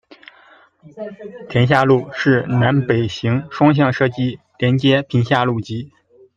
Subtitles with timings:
[1.47, 5.91] 田厦路是南北行双向设计，连接屏厦路及。